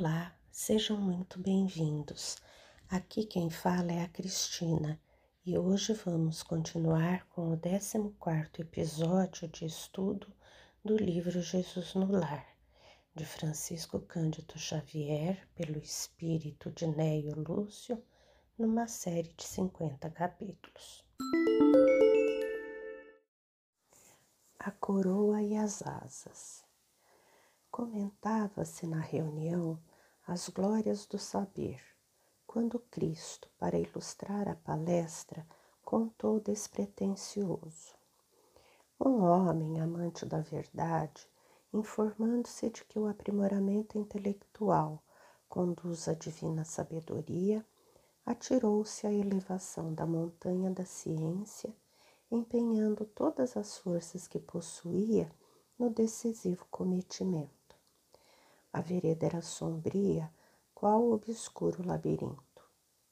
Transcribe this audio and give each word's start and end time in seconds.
Olá, 0.00 0.34
sejam 0.50 0.96
muito 0.96 1.38
bem-vindos. 1.38 2.38
Aqui 2.88 3.26
quem 3.26 3.50
fala 3.50 3.92
é 3.92 4.02
a 4.02 4.08
Cristina 4.08 4.98
e 5.44 5.58
hoje 5.58 5.92
vamos 5.92 6.42
continuar 6.42 7.26
com 7.26 7.52
o 7.52 7.60
14 7.60 8.10
episódio 8.58 9.46
de 9.46 9.66
estudo 9.66 10.32
do 10.82 10.96
livro 10.96 11.42
Jesus 11.42 11.92
no 11.92 12.10
Lar, 12.10 12.48
de 13.14 13.26
Francisco 13.26 14.00
Cândido 14.00 14.58
Xavier, 14.58 15.46
pelo 15.54 15.78
espírito 15.78 16.70
de 16.70 16.86
Neio 16.86 17.38
Lúcio, 17.38 18.02
numa 18.56 18.88
série 18.88 19.34
de 19.34 19.44
50 19.44 20.08
capítulos. 20.08 21.04
A 24.58 24.70
coroa 24.70 25.42
e 25.42 25.54
as 25.58 25.82
asas. 25.82 26.64
Comentava-se 27.70 28.86
na 28.86 28.98
reunião 28.98 29.78
as 30.32 30.48
glórias 30.48 31.06
do 31.06 31.18
saber, 31.18 31.82
quando 32.46 32.78
Cristo, 32.78 33.50
para 33.58 33.76
ilustrar 33.76 34.48
a 34.48 34.54
palestra, 34.54 35.44
contou 35.84 36.38
despretensioso. 36.38 37.96
Um 39.00 39.24
homem 39.24 39.80
amante 39.80 40.24
da 40.24 40.40
verdade, 40.40 41.28
informando-se 41.72 42.70
de 42.70 42.84
que 42.84 42.96
o 42.96 43.08
aprimoramento 43.08 43.98
intelectual 43.98 45.02
conduz 45.48 46.06
à 46.06 46.14
divina 46.14 46.64
sabedoria, 46.64 47.66
atirou-se 48.24 49.04
à 49.08 49.12
elevação 49.12 49.92
da 49.92 50.06
montanha 50.06 50.70
da 50.70 50.84
ciência, 50.84 51.74
empenhando 52.30 53.04
todas 53.04 53.56
as 53.56 53.78
forças 53.78 54.28
que 54.28 54.38
possuía 54.38 55.28
no 55.76 55.90
decisivo 55.90 56.64
cometimento. 56.70 57.59
A 58.72 58.80
vereda 58.80 59.26
era 59.26 59.42
sombria, 59.42 60.32
qual 60.74 61.10
obscuro 61.10 61.84
labirinto. 61.84 62.62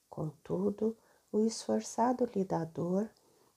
Contudo, 0.08 0.96
o 1.32 1.40
esforçado 1.40 2.24
lidador, 2.34 3.08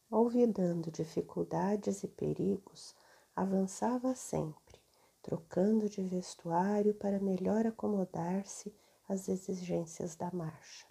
olvidando 0.10 0.92
dificuldades 0.92 2.04
e 2.04 2.08
perigos, 2.08 2.96
avançava 3.36 4.16
sempre, 4.16 4.80
trocando 5.22 5.88
de 5.88 6.02
vestuário 6.02 6.94
para 6.96 7.20
melhor 7.20 7.66
acomodar-se 7.66 8.76
às 9.08 9.30
exigências 9.30 10.16
da 10.16 10.30
marcha. 10.32 10.88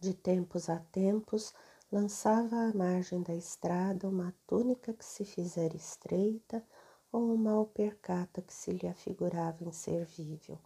De 0.00 0.14
tempos 0.14 0.68
a 0.68 0.78
tempos, 0.78 1.54
lançava 1.90 2.56
à 2.56 2.74
margem 2.74 3.22
da 3.22 3.34
estrada 3.34 4.08
uma 4.08 4.34
túnica 4.46 4.94
que 4.94 5.04
se 5.04 5.24
fizera 5.24 5.76
estreita 5.76 6.64
ou 7.12 7.34
uma 7.34 7.52
alpercata 7.52 8.40
que 8.40 8.54
se 8.54 8.72
lhe 8.72 8.88
afigurava 8.88 9.62
inservível, 9.62 10.58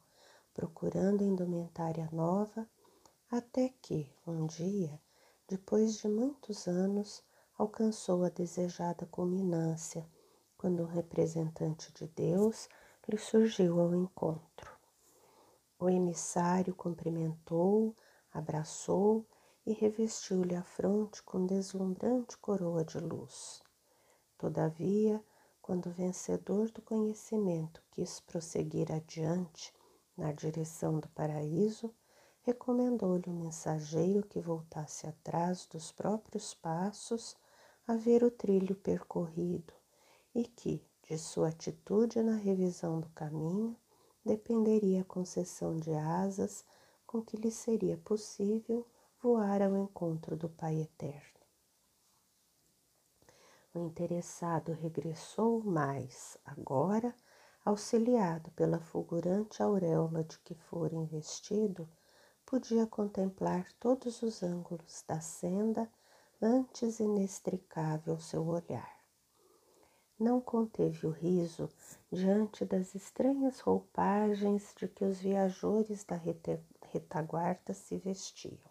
procurando 0.55 1.25
indumentária 1.25 2.08
nova, 2.12 2.66
até 3.30 3.75
que, 3.83 4.08
um 4.25 4.47
dia, 4.47 5.00
depois 5.48 5.97
de 5.97 6.06
muitos 6.06 6.69
anos, 6.69 7.22
alcançou 7.58 8.22
a 8.25 8.28
desejada 8.28 9.05
culminância, 9.06 10.08
quando 10.56 10.84
um 10.84 10.86
representante 10.86 11.92
de 11.92 12.06
Deus 12.06 12.69
lhe 13.08 13.19
surgiu 13.19 13.81
ao 13.81 13.94
encontro. 13.94 14.70
O 15.78 15.91
emissário 15.91 16.75
cumprimentou, 16.75 17.94
abraçou 18.33 19.27
e 19.66 19.72
revestiu-lhe 19.72 20.55
a 20.55 20.62
fronte 20.62 21.22
com 21.22 21.44
deslumbrante 21.44 22.36
coroa 22.38 22.84
de 22.84 22.98
luz. 22.98 23.62
Todavia, 24.38 25.22
quando 25.66 25.87
o 25.87 25.93
vencedor 25.93 26.71
do 26.71 26.81
conhecimento 26.81 27.82
quis 27.91 28.21
prosseguir 28.21 28.93
adiante 28.93 29.75
na 30.16 30.31
direção 30.31 31.00
do 31.00 31.09
paraíso, 31.09 31.93
recomendou-lhe 32.43 33.28
o 33.28 33.34
mensageiro 33.34 34.25
que 34.25 34.41
voltasse 34.41 35.09
atrás 35.09 35.66
dos 35.66 35.91
próprios 35.91 36.54
passos 36.54 37.37
a 37.84 37.97
ver 37.97 38.22
o 38.22 38.31
trilho 38.31 38.77
percorrido 38.77 39.72
e 40.32 40.44
que, 40.44 40.87
de 41.03 41.19
sua 41.19 41.49
atitude 41.49 42.22
na 42.22 42.37
revisão 42.37 43.00
do 43.00 43.09
caminho, 43.09 43.77
dependeria 44.25 45.00
a 45.00 45.04
concessão 45.04 45.77
de 45.77 45.93
asas 45.93 46.65
com 47.04 47.21
que 47.21 47.37
lhe 47.37 47.50
seria 47.50 47.98
possível 47.98 48.87
voar 49.21 49.60
ao 49.62 49.77
encontro 49.77 50.37
do 50.37 50.48
Pai 50.48 50.81
Eterno. 50.81 51.35
O 53.76 53.78
interessado 53.78 54.72
regressou 54.72 55.62
mais, 55.62 56.38
agora, 56.47 57.14
auxiliado 57.62 58.50
pela 58.53 58.81
fulgurante 58.81 59.62
auréola 59.62 60.25
de 60.25 60.38
que 60.38 60.54
fora 60.54 60.94
investido, 60.94 61.86
podia 62.47 62.86
contemplar 62.86 63.70
todos 63.78 64.22
os 64.22 64.42
ângulos 64.42 65.04
da 65.06 65.20
senda, 65.20 65.92
antes 66.41 67.00
inextricável 67.00 68.19
seu 68.19 68.47
olhar. 68.47 68.97
Não 70.19 70.41
conteve 70.41 71.06
o 71.06 71.10
riso 71.10 71.69
diante 72.10 72.65
das 72.65 72.94
estranhas 72.94 73.60
roupagens 73.60 74.72
de 74.75 74.88
que 74.88 75.04
os 75.04 75.20
viajores 75.20 76.03
da 76.03 76.19
retaguarda 76.81 77.75
se 77.75 77.98
vestiam. 77.98 78.70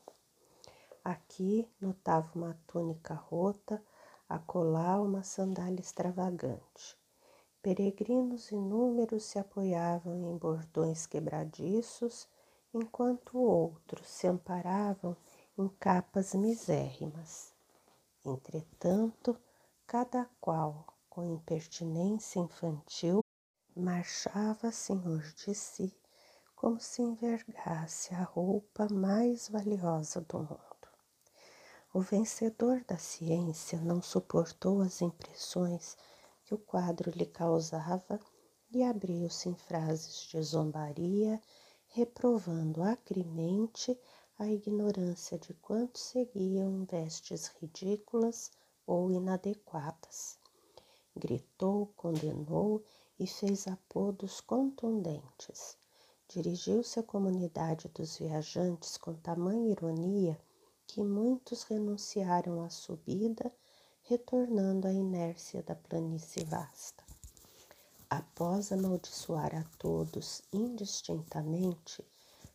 Aqui 1.04 1.70
notava 1.80 2.28
uma 2.34 2.60
túnica 2.66 3.14
rota, 3.14 3.80
acolá 4.28 5.00
uma 5.02 5.24
sandália 5.24 5.80
extravagante. 5.80 6.98
Peregrinos 7.62 8.52
inúmeros 8.52 9.24
se 9.24 9.40
apoiavam 9.40 10.16
em 10.16 10.38
bordões 10.38 11.06
quebradiços, 11.06 12.28
enquanto 12.74 13.38
outros 13.38 14.08
se 14.08 14.28
amparavam 14.28 15.16
em 15.58 15.68
capas 15.68 16.34
misérrimas. 16.36 17.54
Entretanto, 18.24 19.38
cada 19.88 20.30
qual, 20.42 20.86
com 21.10 21.24
impertinência 21.24 22.40
infantil, 22.40 23.22
marchava 23.76 24.72
senhor 24.72 25.22
de 25.34 25.54
si, 25.56 25.96
como 26.56 26.80
se 26.80 27.02
envergasse 27.02 28.14
a 28.14 28.24
roupa 28.24 28.88
mais 28.92 29.50
valiosa 29.50 30.22
do 30.22 30.40
mundo. 30.40 30.75
O 31.98 32.02
vencedor 32.02 32.84
da 32.86 32.98
ciência 32.98 33.80
não 33.80 34.02
suportou 34.02 34.82
as 34.82 35.02
impressões 35.02 35.96
que 36.44 36.54
o 36.54 36.58
quadro 36.58 37.10
lhe 37.10 37.26
causava 37.26 38.20
e 38.70 38.84
abriu-se 38.84 39.48
em 39.48 39.56
frases 39.56 40.28
de 40.28 40.42
zombaria, 40.44 41.42
reprovando 41.88 42.84
acremente 42.84 43.98
a 44.38 44.46
ignorância 44.46 45.40
de 45.40 45.54
quantos 45.54 46.02
seguiam 46.02 46.84
vestes 46.84 47.48
ridículas 47.62 48.52
ou 48.86 49.10
inadequadas. 49.10 50.38
Gritou, 51.16 51.94
condenou 51.96 52.84
e 53.18 53.26
fez 53.26 53.70
apodos 53.70 54.42
contundentes. 54.42 55.78
Dirigiu-se 56.28 57.00
à 57.00 57.04
comunidade 57.04 57.88
dos 57.88 58.18
viajantes 58.18 58.98
com 58.98 59.14
tamanha 59.14 59.72
ironia 59.72 60.38
que 60.88 61.04
muitos 61.04 61.64
renunciaram 61.64 62.62
à 62.64 62.70
subida, 62.70 63.52
retornando 64.04 64.88
à 64.88 64.92
inércia 64.92 65.64
da 65.64 65.76
planície 65.76 66.44
vasta. 66.44 67.04
Após 68.10 68.72
amaldiçoar 68.72 69.56
a 69.56 69.64
todos 69.78 70.42
indistintamente, 70.54 72.06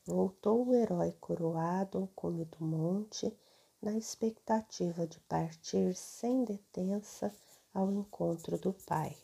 voltou 0.06 0.66
o 0.66 0.74
herói 0.74 1.12
coroado 1.20 1.98
ao 1.98 2.06
cume 2.08 2.44
do 2.44 2.64
monte, 2.64 3.36
na 3.82 3.96
expectativa 3.96 5.06
de 5.06 5.18
partir 5.20 5.94
sem 5.94 6.44
detença 6.44 7.34
ao 7.72 7.90
encontro 7.90 8.58
do 8.58 8.72
Pai. 8.72 9.16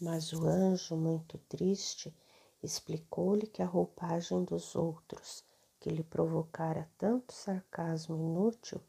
Mas 0.00 0.32
o 0.32 0.46
anjo, 0.46 0.96
muito 0.96 1.38
triste, 1.48 2.14
explicou-lhe 2.62 3.46
que 3.46 3.62
a 3.62 3.66
roupagem 3.66 4.44
dos 4.44 4.74
outros 4.74 5.44
que 5.80 5.90
lhe 5.90 6.02
provocara 6.02 6.88
tanto 6.98 7.32
sarcasmo 7.32 8.16
inútil 8.16 8.80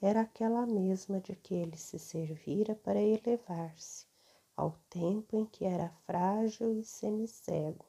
era 0.00 0.22
aquela 0.22 0.66
mesma 0.66 1.20
de 1.20 1.36
que 1.36 1.54
ele 1.54 1.76
se 1.76 1.98
servira 1.98 2.74
para 2.74 3.00
elevar-se 3.00 4.06
ao 4.56 4.76
tempo 4.90 5.36
em 5.36 5.46
que 5.46 5.64
era 5.64 5.88
frágil 6.04 6.72
e 6.74 6.84
semicego, 6.84 7.84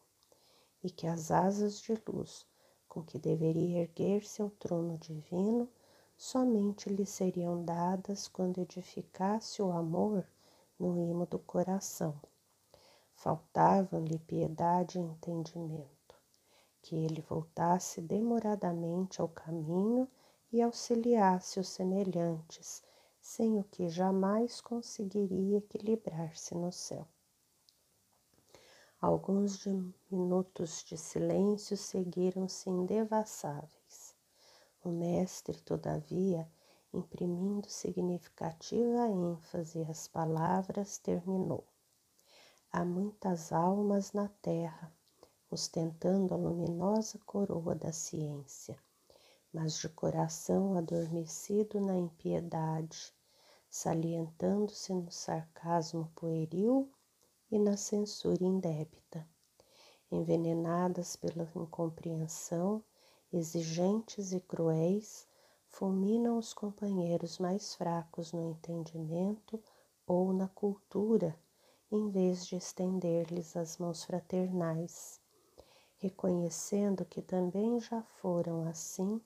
e 0.83 0.89
que 0.89 1.07
as 1.07 1.31
asas 1.31 1.81
de 1.81 1.93
luz 2.07 2.45
com 2.87 3.01
que 3.03 3.17
deveria 3.17 3.81
erguer-se 3.81 4.41
ao 4.41 4.49
trono 4.51 4.97
divino 4.97 5.67
somente 6.15 6.89
lhe 6.89 7.05
seriam 7.05 7.65
dadas 7.65 8.27
quando 8.27 8.59
edificasse 8.59 9.61
o 9.61 9.71
amor 9.71 10.23
no 10.79 10.97
imo 10.97 11.25
do 11.25 11.39
coração. 11.39 12.19
Faltavam-lhe 13.15 14.19
piedade 14.19 14.99
e 14.99 15.01
entendimento 15.01 15.92
que 16.83 16.95
ele 16.95 17.21
voltasse 17.21 18.01
demoradamente 18.01 19.21
ao 19.21 19.29
caminho 19.29 20.07
e 20.51 20.61
auxiliasse 20.61 21.57
os 21.57 21.69
semelhantes, 21.69 22.83
sem 23.21 23.57
o 23.57 23.63
que 23.63 23.87
jamais 23.87 24.59
conseguiria 24.59 25.59
equilibrar-se 25.59 26.53
no 26.53 26.73
céu. 26.73 27.07
Alguns 28.99 29.57
de 29.59 29.69
minutos 30.11 30.83
de 30.83 30.97
silêncio 30.97 31.77
seguiram-se 31.77 32.69
indevassáveis. 32.69 34.13
O 34.83 34.89
mestre, 34.89 35.61
todavia, 35.61 36.51
imprimindo 36.93 37.69
significativa 37.69 39.07
ênfase 39.07 39.81
às 39.83 40.07
palavras, 40.07 40.97
terminou. 40.97 41.65
Há 42.69 42.83
muitas 42.83 43.53
almas 43.53 44.11
na 44.11 44.27
terra, 44.41 44.91
ostentando 45.53 46.33
a 46.33 46.37
luminosa 46.37 47.19
coroa 47.27 47.75
da 47.75 47.91
ciência, 47.91 48.75
mas 49.53 49.77
de 49.77 49.87
coração 49.87 50.75
adormecido 50.75 51.79
na 51.79 51.95
impiedade, 51.95 53.13
salientando-se 53.69 54.91
no 54.93 55.11
sarcasmo 55.11 56.11
pueril 56.15 56.89
e 57.51 57.59
na 57.59 57.77
censura 57.77 58.43
indébita, 58.43 59.27
envenenadas 60.11 61.15
pela 61.15 61.47
incompreensão, 61.55 62.83
exigentes 63.31 64.33
e 64.33 64.39
cruéis, 64.39 65.27
fulminam 65.67 66.37
os 66.39 66.51
companheiros 66.51 67.37
mais 67.37 67.75
fracos 67.75 68.31
no 68.31 68.41
entendimento 68.41 69.61
ou 70.07 70.33
na 70.33 70.47
cultura 70.47 71.37
em 71.91 72.09
vez 72.09 72.47
de 72.47 72.55
estender-lhes 72.55 73.55
as 73.55 73.77
mãos 73.77 74.03
fraternais, 74.03 75.21
reconhecendo 76.03 77.05
que 77.05 77.21
também 77.21 77.79
já 77.79 78.03
foram 78.03 78.67
assim 78.67 79.21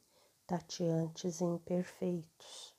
tateantes 0.45 1.41
imperfeitos. 1.41 2.75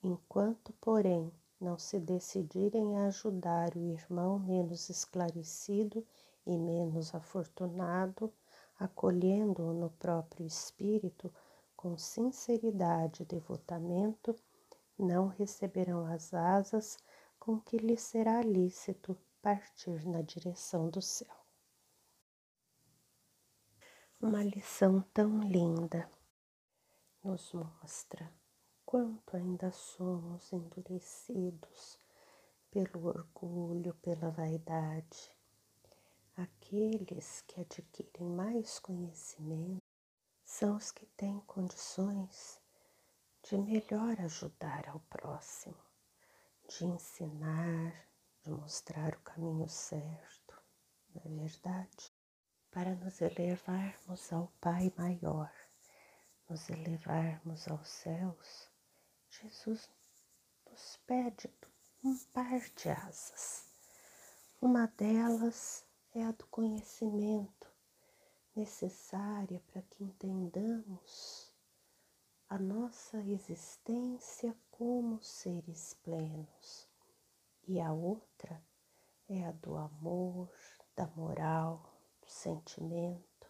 Enquanto, 0.00 0.72
porém, 0.74 1.32
não 1.60 1.76
se 1.76 1.98
decidirem 1.98 2.96
a 2.98 3.06
ajudar 3.06 3.74
o 3.74 3.80
irmão 3.80 4.38
menos 4.38 4.88
esclarecido 4.88 6.06
e 6.46 6.56
menos 6.56 7.12
afortunado, 7.12 8.32
acolhendo-o 8.78 9.72
no 9.72 9.90
próprio 9.90 10.46
espírito 10.46 11.34
com 11.76 11.98
sinceridade 11.98 13.24
e 13.24 13.26
devotamento, 13.26 14.36
não 14.96 15.26
receberão 15.26 16.06
as 16.06 16.32
asas 16.32 16.96
com 17.40 17.58
que 17.58 17.76
lhe 17.76 17.96
será 17.96 18.40
lícito 18.40 19.18
partir 19.42 20.06
na 20.06 20.22
direção 20.22 20.88
do 20.88 21.02
céu. 21.02 21.39
Uma 24.22 24.42
lição 24.44 25.00
tão 25.14 25.40
linda 25.40 26.10
nos 27.24 27.52
mostra 27.54 28.30
quanto 28.84 29.34
ainda 29.34 29.72
somos 29.72 30.52
endurecidos 30.52 31.98
pelo 32.70 33.06
orgulho, 33.06 33.94
pela 34.02 34.30
vaidade. 34.30 35.34
Aqueles 36.36 37.40
que 37.46 37.62
adquirem 37.62 38.28
mais 38.28 38.78
conhecimento 38.78 39.82
são 40.44 40.76
os 40.76 40.92
que 40.92 41.06
têm 41.16 41.40
condições 41.46 42.60
de 43.42 43.56
melhor 43.56 44.20
ajudar 44.20 44.86
ao 44.88 45.00
próximo 45.00 45.90
de 46.68 46.84
ensinar, 46.84 48.06
de 48.44 48.50
mostrar 48.50 49.14
o 49.14 49.20
caminho 49.22 49.68
certo, 49.68 50.62
não 51.14 51.22
é 51.24 51.48
verdade? 51.48 52.09
Para 52.72 52.94
nos 52.94 53.20
elevarmos 53.20 54.32
ao 54.32 54.46
Pai 54.60 54.92
maior, 54.96 55.52
nos 56.48 56.70
elevarmos 56.70 57.66
aos 57.66 57.88
céus, 57.88 58.70
Jesus 59.28 59.90
nos 60.70 60.96
pede 61.04 61.52
um 62.04 62.16
par 62.32 62.60
de 62.76 62.88
asas. 62.88 63.66
Uma 64.62 64.86
delas 64.86 65.84
é 66.14 66.22
a 66.22 66.30
do 66.30 66.46
conhecimento, 66.46 67.68
necessária 68.54 69.60
para 69.66 69.82
que 69.82 70.04
entendamos 70.04 71.52
a 72.48 72.56
nossa 72.56 73.18
existência 73.18 74.56
como 74.70 75.20
seres 75.24 75.94
plenos, 76.04 76.88
e 77.66 77.80
a 77.80 77.92
outra 77.92 78.62
é 79.28 79.44
a 79.44 79.50
do 79.50 79.76
amor, 79.76 80.48
da 80.94 81.08
moral, 81.08 81.89
sentimento, 82.30 83.48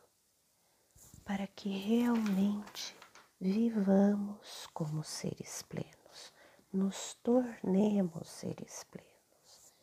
para 1.24 1.46
que 1.46 1.68
realmente 1.68 2.96
vivamos 3.38 4.66
como 4.72 5.04
seres 5.04 5.62
plenos, 5.62 6.32
nos 6.72 7.14
tornemos 7.22 8.28
seres 8.28 8.84
plenos. 8.84 9.74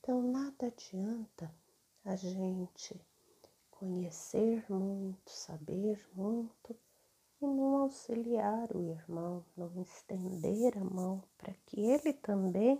Então, 0.00 0.20
nada 0.22 0.66
adianta 0.66 1.54
a 2.04 2.16
gente 2.16 3.00
conhecer 3.70 4.64
muito, 4.68 5.30
saber 5.30 6.06
muito 6.12 6.76
e 7.40 7.46
não 7.46 7.76
auxiliar 7.76 8.76
o 8.76 8.82
irmão, 8.82 9.44
não 9.56 9.80
estender 9.80 10.76
a 10.76 10.84
mão 10.84 11.22
para 11.38 11.54
que 11.64 11.80
ele 11.80 12.12
também 12.12 12.78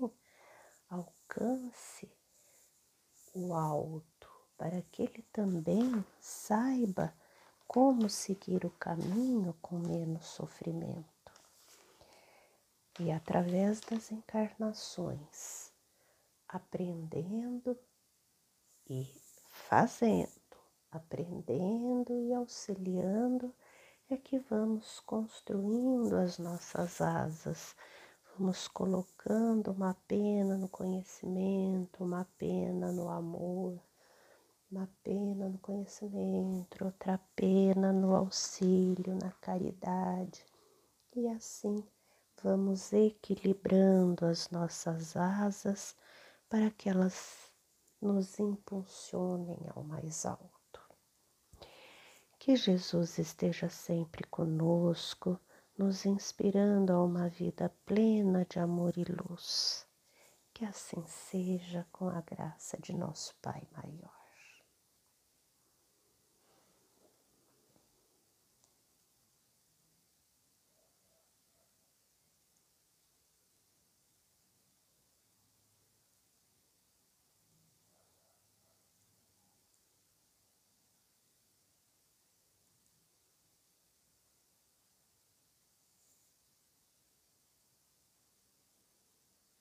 alcance 0.91 2.13
o 3.33 3.55
alto, 3.55 4.10
para 4.61 4.83
que 4.93 5.05
ele 5.05 5.23
também 5.33 6.05
saiba 6.21 7.15
como 7.67 8.11
seguir 8.11 8.67
o 8.67 8.71
caminho 8.71 9.57
com 9.63 9.79
menos 9.79 10.27
sofrimento. 10.27 11.33
E 12.99 13.11
através 13.11 13.81
das 13.81 14.13
encarnações, 14.13 15.73
aprendendo 16.47 17.75
e 18.87 19.11
fazendo, 19.49 20.29
aprendendo 20.93 22.13
e 22.13 22.35
auxiliando 22.35 23.55
é 24.11 24.17
que 24.19 24.39
vamos 24.41 25.01
construindo 25.01 26.17
as 26.17 26.37
nossas 26.37 27.01
asas, 27.01 27.75
vamos 28.37 28.69
colocando 28.69 29.73
uma 29.73 29.95
pena 30.07 30.59
no 30.59 30.69
conhecimento, 30.69 32.05
uma 32.05 32.27
pena 32.37 32.93
no 32.93 33.09
amor, 33.09 33.81
uma 34.71 34.89
pena 35.03 35.49
no 35.49 35.59
conhecimento, 35.59 36.85
outra 36.85 37.19
pena 37.35 37.93
no 37.93 38.15
auxílio, 38.15 39.19
na 39.21 39.33
caridade. 39.33 40.45
E 41.15 41.27
assim 41.29 41.85
vamos 42.43 42.93
equilibrando 42.93 44.25
as 44.27 44.49
nossas 44.51 45.17
asas 45.17 45.97
para 46.49 46.71
que 46.71 46.89
elas 46.89 47.51
nos 48.01 48.39
impulsionem 48.39 49.59
ao 49.75 49.83
mais 49.83 50.25
alto. 50.25 50.81
Que 52.39 52.55
Jesus 52.55 53.19
esteja 53.19 53.69
sempre 53.69 54.25
conosco, 54.29 55.39
nos 55.77 56.07
inspirando 56.07 56.93
a 56.93 57.05
uma 57.05 57.29
vida 57.29 57.69
plena 57.85 58.47
de 58.49 58.59
amor 58.59 58.97
e 58.97 59.05
luz. 59.05 59.87
Que 60.55 60.65
assim 60.65 61.05
seja 61.07 61.87
com 61.93 62.09
a 62.09 62.21
graça 62.21 62.79
de 62.81 62.95
nosso 62.95 63.35
Pai 63.43 63.67
maior. 63.73 64.20